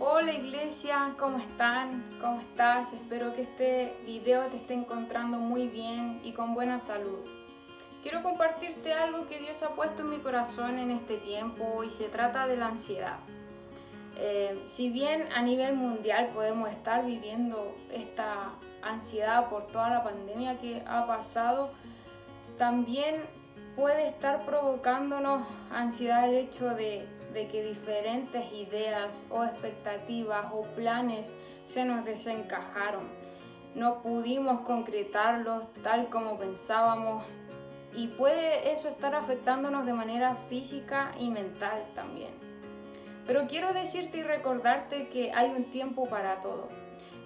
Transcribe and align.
Hola 0.00 0.32
iglesia, 0.32 1.16
¿cómo 1.18 1.38
están? 1.38 2.04
¿Cómo 2.20 2.40
estás? 2.40 2.92
Espero 2.92 3.34
que 3.34 3.42
este 3.42 3.96
video 4.06 4.46
te 4.46 4.56
esté 4.56 4.74
encontrando 4.74 5.38
muy 5.38 5.66
bien 5.66 6.20
y 6.22 6.30
con 6.34 6.54
buena 6.54 6.78
salud. 6.78 7.18
Quiero 8.04 8.22
compartirte 8.22 8.94
algo 8.94 9.26
que 9.26 9.40
Dios 9.40 9.60
ha 9.64 9.70
puesto 9.70 10.02
en 10.02 10.10
mi 10.10 10.18
corazón 10.20 10.78
en 10.78 10.92
este 10.92 11.16
tiempo 11.16 11.82
y 11.82 11.90
se 11.90 12.04
trata 12.04 12.46
de 12.46 12.56
la 12.56 12.66
ansiedad. 12.66 13.18
Eh, 14.16 14.62
si 14.66 14.88
bien 14.90 15.28
a 15.34 15.42
nivel 15.42 15.74
mundial 15.74 16.28
podemos 16.32 16.70
estar 16.70 17.04
viviendo 17.04 17.74
esta 17.90 18.52
ansiedad 18.82 19.48
por 19.48 19.66
toda 19.66 19.90
la 19.90 20.04
pandemia 20.04 20.60
que 20.60 20.80
ha 20.86 21.08
pasado, 21.08 21.72
también 22.56 23.16
puede 23.78 24.08
estar 24.08 24.44
provocándonos 24.44 25.46
ansiedad 25.70 26.28
el 26.28 26.34
hecho 26.34 26.68
de 26.74 27.06
de 27.32 27.46
que 27.48 27.62
diferentes 27.62 28.52
ideas 28.52 29.24
o 29.30 29.44
expectativas 29.44 30.46
o 30.52 30.62
planes 30.74 31.36
se 31.64 31.84
nos 31.84 32.04
desencajaron. 32.04 33.08
No 33.74 34.02
pudimos 34.02 34.60
concretarlos 34.62 35.72
tal 35.82 36.08
como 36.08 36.38
pensábamos 36.38 37.24
y 37.94 38.08
puede 38.08 38.72
eso 38.72 38.88
estar 38.88 39.14
afectándonos 39.14 39.86
de 39.86 39.92
manera 39.92 40.34
física 40.48 41.12
y 41.18 41.30
mental 41.30 41.82
también. 41.94 42.32
Pero 43.26 43.46
quiero 43.46 43.72
decirte 43.72 44.18
y 44.18 44.22
recordarte 44.22 45.08
que 45.08 45.32
hay 45.32 45.50
un 45.50 45.64
tiempo 45.64 46.08
para 46.08 46.40
todo. 46.40 46.68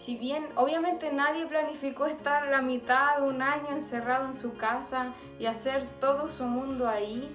Si 0.00 0.16
bien 0.16 0.46
obviamente 0.56 1.12
nadie 1.12 1.44
planificó 1.44 2.06
estar 2.06 2.46
la 2.46 2.62
mitad 2.62 3.18
de 3.18 3.24
un 3.24 3.42
año 3.42 3.68
encerrado 3.68 4.24
en 4.24 4.32
su 4.32 4.54
casa 4.54 5.12
y 5.38 5.44
hacer 5.44 5.86
todo 6.00 6.26
su 6.30 6.44
mundo 6.44 6.88
ahí, 6.88 7.30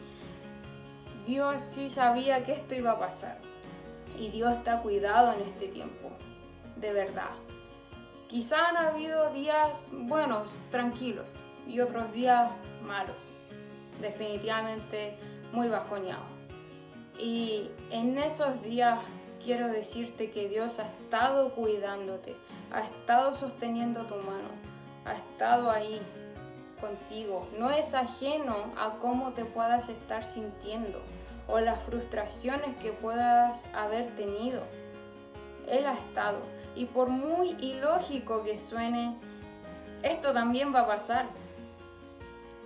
Dios 1.28 1.62
sí 1.62 1.90
sabía 1.90 2.44
que 2.44 2.54
esto 2.54 2.74
iba 2.74 2.94
a 2.94 2.98
pasar. 2.98 3.38
Y 4.18 4.30
Dios 4.30 4.64
te 4.64 4.72
ha 4.72 4.82
cuidado 4.82 5.34
en 5.34 5.42
este 5.48 5.68
tiempo, 5.68 6.10
de 6.78 6.92
verdad. 6.92 7.30
Quizá 8.28 8.70
han 8.70 8.78
habido 8.78 9.32
días 9.32 9.86
buenos, 9.92 10.52
tranquilos, 10.72 11.30
y 11.68 11.82
otros 11.82 12.12
días 12.14 12.50
malos, 12.82 13.28
definitivamente 14.02 15.20
muy 15.52 15.68
bajoneados. 15.68 16.26
Y 17.20 17.70
en 17.92 18.18
esos 18.18 18.64
días 18.64 18.98
quiero 19.46 19.68
decirte 19.68 20.32
que 20.32 20.50
Dios 20.50 20.80
ha 20.80 20.88
estado 20.88 21.52
cuidándote, 21.52 22.36
ha 22.72 22.82
estado 22.82 23.36
sosteniendo 23.36 24.02
tu 24.06 24.16
mano, 24.16 24.50
ha 25.06 25.14
estado 25.14 25.72
ahí 25.72 26.02
contigo, 26.80 27.48
no 27.58 27.72
es 27.72 27.94
ajeno 27.94 28.56
a 28.78 28.92
cómo 29.00 29.34
te 29.34 29.46
puedas 29.46 29.90
estar 29.90 30.24
sintiendo 30.24 31.02
o 31.48 31.60
las 31.60 31.82
frustraciones 31.84 32.76
que 32.78 32.92
puedas 32.92 33.64
haber 33.74 34.08
tenido. 34.16 34.62
Él 35.68 35.86
ha 35.86 35.94
estado 35.94 36.40
y 36.76 36.86
por 36.86 37.10
muy 37.10 37.52
ilógico 37.60 38.44
que 38.44 38.58
suene, 38.58 39.16
esto 40.04 40.34
también 40.34 40.74
va 40.74 40.82
a 40.82 40.88
pasar. 40.88 41.28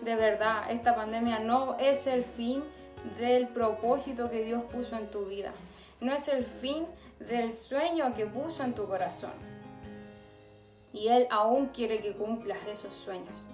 De 0.01 0.15
verdad, 0.15 0.71
esta 0.71 0.95
pandemia 0.95 1.39
no 1.39 1.77
es 1.77 2.07
el 2.07 2.23
fin 2.23 2.63
del 3.17 3.47
propósito 3.47 4.29
que 4.29 4.43
Dios 4.43 4.63
puso 4.63 4.97
en 4.97 5.09
tu 5.09 5.25
vida. 5.25 5.51
No 6.01 6.13
es 6.13 6.27
el 6.27 6.43
fin 6.43 6.85
del 7.19 7.53
sueño 7.53 8.13
que 8.13 8.25
puso 8.25 8.63
en 8.63 8.73
tu 8.73 8.87
corazón. 8.87 9.58
Y 10.93 11.09
Él 11.09 11.27
aún 11.29 11.67
quiere 11.67 12.01
que 12.01 12.15
cumplas 12.15 12.59
esos 12.67 12.93
sueños 12.93 13.45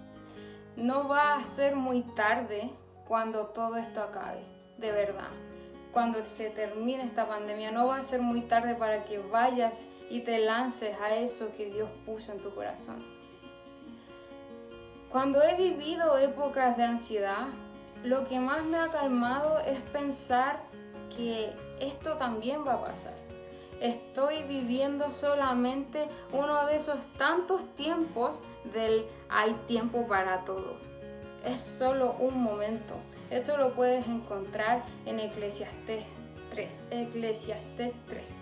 no 0.75 1.08
va 1.08 1.36
a 1.36 1.44
ser 1.44 1.75
muy 1.75 2.02
tarde 2.02 2.69
cuando 3.08 3.47
todo 3.47 3.78
esto 3.78 4.02
acabe, 4.02 4.44
de 4.78 4.91
verdad. 4.91 5.30
Cuando 5.91 6.23
se 6.25 6.50
termine 6.50 7.03
esta 7.03 7.28
pandemia, 7.28 7.72
no 7.72 7.88
va 7.88 7.97
a 7.97 8.03
ser 8.03 8.22
muy 8.22 8.41
tarde 8.41 8.75
para 8.75 9.06
que 9.06 9.19
vayas 9.19 9.86
y 10.09 10.22
te 10.22 10.39
lances 10.39 11.00
a 11.00 11.16
eso 11.16 11.52
que 11.56 11.69
Dios 11.69 11.89
puso 12.06 12.33
en 12.33 12.39
tu 12.39 12.53
corazón. 12.53 13.03
Cuando 15.09 15.41
he 15.41 15.56
vivido 15.56 16.17
épocas 16.17 16.75
de 16.75 16.84
ansiedad, 16.84 17.47
lo 18.03 18.28
que 18.28 18.40
más 18.40 18.63
me 18.66 18.78
ha 18.78 18.90
calmado 18.90 19.59
es 19.59 19.79
pensar 19.79 20.59
que 21.16 21.53
esto 21.79 22.18
también 22.18 22.68
va 22.68 22.74
a 22.74 22.81
pasar. 22.81 23.25
Estoy 23.85 24.41
viviendo 24.46 25.12
solamente 25.12 26.07
uno 26.34 26.66
de 26.66 26.78
esos 26.78 26.97
tantos 27.19 27.62
tiempos 27.75 28.41
del 28.73 29.06
hay 29.29 29.53
tiempo 29.68 30.07
para 30.07 30.44
todo. 30.44 30.78
Es 31.46 31.62
solo 31.62 32.16
un 32.18 32.41
momento. 32.41 32.95
Eso 33.29 33.57
lo 33.57 33.74
puedes 33.74 34.07
encontrar 34.07 34.84
en 35.06 35.19
Eclesiastes 35.19 36.03
3. 36.51 36.79
Eclesiastes 36.90 37.94
3. 38.07 38.34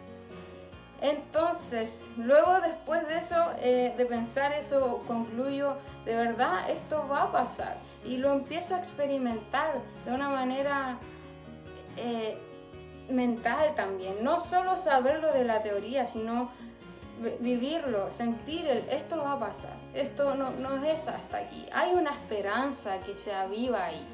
Entonces, 1.02 2.06
luego 2.16 2.62
después 2.62 3.06
de 3.10 3.18
eso, 3.18 3.36
eh, 3.60 3.94
de 3.98 4.06
pensar 4.06 4.54
eso, 4.54 5.04
concluyo, 5.08 5.76
de 6.06 6.16
verdad, 6.16 6.70
esto 6.70 7.06
va 7.12 7.24
a 7.24 7.32
pasar. 7.34 7.76
Y 8.06 8.16
lo 8.16 8.32
empiezo 8.32 8.76
a 8.76 8.78
experimentar 8.78 9.82
de 10.06 10.14
una 10.14 10.30
manera 10.30 11.00
eh, 11.98 12.38
mental 13.10 13.74
también. 13.76 14.24
No 14.24 14.40
solo 14.40 14.78
saberlo 14.78 15.32
de 15.32 15.44
la 15.44 15.64
teoría, 15.64 16.08
sino 16.08 16.50
vivirlo, 17.40 18.12
sentir 18.12 18.68
el, 18.68 18.90
esto 18.90 19.18
va 19.18 19.34
a 19.34 19.40
pasar, 19.40 19.74
esto 19.94 20.36
no, 20.36 20.52
no 20.52 20.84
es 20.84 21.08
hasta 21.08 21.38
aquí. 21.38 21.66
Hay 21.72 21.94
una 21.94 22.12
esperanza 22.12 23.00
que 23.00 23.16
se 23.16 23.34
aviva 23.34 23.86
ahí. 23.86 24.06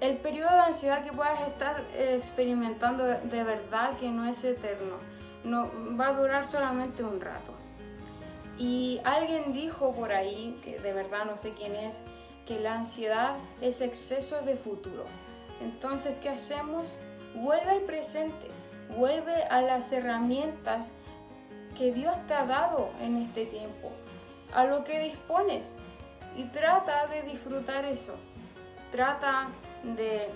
El 0.00 0.16
periodo 0.18 0.50
de 0.52 0.60
ansiedad 0.60 1.04
que 1.04 1.12
puedas 1.12 1.40
estar 1.40 1.82
eh, 1.94 2.14
experimentando 2.16 3.04
de 3.04 3.44
verdad 3.44 3.96
que 3.98 4.10
no 4.10 4.26
es 4.26 4.44
eterno, 4.44 4.96
no, 5.42 5.70
va 5.98 6.08
a 6.08 6.12
durar 6.12 6.46
solamente 6.46 7.02
un 7.02 7.20
rato. 7.20 7.52
Y 8.56 9.00
alguien 9.04 9.52
dijo 9.52 9.92
por 9.94 10.12
ahí, 10.12 10.56
que 10.64 10.78
de 10.78 10.92
verdad 10.92 11.24
no 11.24 11.36
sé 11.36 11.52
quién 11.52 11.74
es, 11.74 12.00
que 12.46 12.60
la 12.60 12.74
ansiedad 12.74 13.36
es 13.60 13.80
exceso 13.80 14.40
de 14.42 14.56
futuro. 14.56 15.04
Entonces, 15.60 16.14
¿qué 16.22 16.28
hacemos? 16.28 16.84
Vuelve 17.34 17.70
al 17.70 17.80
presente, 17.82 18.48
vuelve 18.96 19.44
a 19.44 19.60
las 19.60 19.92
herramientas 19.92 20.92
que 21.76 21.92
Dios 21.92 22.14
te 22.26 22.34
ha 22.34 22.44
dado 22.44 22.90
en 23.00 23.16
este 23.18 23.46
tiempo, 23.46 23.92
a 24.54 24.64
lo 24.64 24.84
que 24.84 25.00
dispones 25.00 25.74
y 26.36 26.44
trata 26.44 27.06
de 27.06 27.22
disfrutar 27.22 27.84
eso. 27.84 28.14
Trata 28.92 29.48
de, 29.82 30.28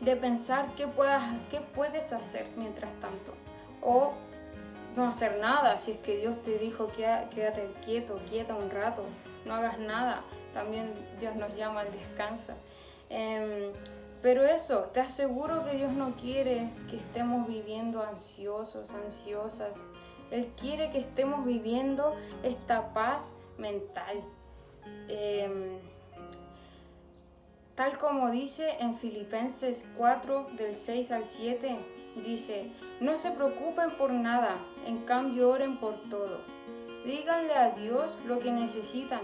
de 0.00 0.16
pensar 0.16 0.66
qué, 0.76 0.86
puedas, 0.86 1.22
qué 1.50 1.60
puedes 1.60 2.12
hacer 2.12 2.46
mientras 2.56 2.92
tanto. 3.00 3.34
O 3.80 4.14
no 4.96 5.08
hacer 5.08 5.38
nada, 5.38 5.78
si 5.78 5.92
es 5.92 5.98
que 5.98 6.16
Dios 6.18 6.42
te 6.42 6.58
dijo 6.58 6.88
quédate 6.88 7.70
quieto, 7.84 8.16
quieta 8.28 8.54
un 8.54 8.70
rato, 8.70 9.04
no 9.44 9.54
hagas 9.54 9.78
nada. 9.78 10.20
También 10.54 10.92
Dios 11.20 11.36
nos 11.36 11.54
llama 11.54 11.80
al 11.80 11.92
descanso. 11.92 12.54
Em, 13.10 13.72
pero 14.26 14.44
eso, 14.44 14.90
te 14.92 14.98
aseguro 14.98 15.64
que 15.64 15.76
Dios 15.76 15.92
no 15.92 16.16
quiere 16.16 16.72
que 16.90 16.96
estemos 16.96 17.46
viviendo 17.46 18.02
ansiosos, 18.02 18.90
ansiosas. 18.90 19.78
Él 20.32 20.48
quiere 20.60 20.90
que 20.90 20.98
estemos 20.98 21.44
viviendo 21.44 22.12
esta 22.42 22.92
paz 22.92 23.36
mental. 23.56 24.24
Em, 25.06 25.78
tal 27.76 27.98
como 27.98 28.32
dice 28.32 28.68
en 28.80 28.96
Filipenses 28.96 29.86
4 29.96 30.48
del 30.56 30.74
6 30.74 31.12
al 31.12 31.24
7, 31.24 31.78
dice, 32.24 32.72
no 33.00 33.18
se 33.18 33.30
preocupen 33.30 33.92
por 33.92 34.10
nada, 34.10 34.56
en 34.86 35.04
cambio 35.04 35.50
oren 35.50 35.76
por 35.76 35.94
todo. 36.10 36.40
Díganle 37.04 37.54
a 37.54 37.70
Dios 37.70 38.18
lo 38.26 38.40
que 38.40 38.50
necesitan 38.50 39.20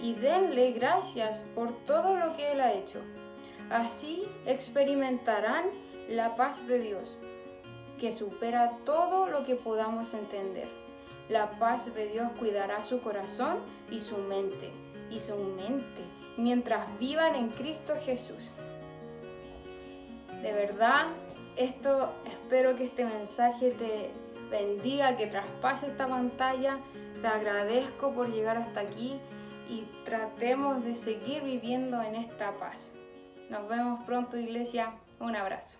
y 0.00 0.14
denle 0.14 0.70
gracias 0.70 1.40
por 1.56 1.72
todo 1.84 2.14
lo 2.14 2.36
que 2.36 2.52
Él 2.52 2.60
ha 2.60 2.72
hecho. 2.74 3.00
Así 3.70 4.24
experimentarán 4.46 5.66
la 6.08 6.34
paz 6.34 6.66
de 6.66 6.80
Dios 6.80 7.18
que 8.00 8.10
supera 8.10 8.78
todo 8.84 9.26
lo 9.26 9.44
que 9.44 9.54
podamos 9.54 10.12
entender. 10.14 10.68
La 11.28 11.50
paz 11.58 11.94
de 11.94 12.08
Dios 12.08 12.32
cuidará 12.38 12.82
su 12.82 13.00
corazón 13.00 13.58
y 13.90 14.00
su 14.00 14.16
mente, 14.16 14.72
y 15.10 15.20
su 15.20 15.36
mente, 15.36 16.02
mientras 16.36 16.98
vivan 16.98 17.36
en 17.36 17.50
Cristo 17.50 17.94
Jesús. 18.02 18.42
De 20.42 20.52
verdad, 20.52 21.06
esto 21.56 22.12
espero 22.26 22.74
que 22.74 22.84
este 22.84 23.04
mensaje 23.04 23.70
te 23.70 24.10
bendiga, 24.50 25.16
que 25.16 25.26
traspase 25.26 25.88
esta 25.88 26.08
pantalla. 26.08 26.78
Te 27.20 27.28
agradezco 27.28 28.14
por 28.14 28.32
llegar 28.32 28.56
hasta 28.56 28.80
aquí 28.80 29.20
y 29.68 29.84
tratemos 30.04 30.82
de 30.82 30.96
seguir 30.96 31.42
viviendo 31.42 32.02
en 32.02 32.14
esta 32.14 32.52
paz. 32.52 32.94
Nos 33.50 33.68
vemos 33.68 34.04
pronto, 34.04 34.36
iglesia. 34.36 34.92
Un 35.18 35.34
abrazo. 35.34 35.76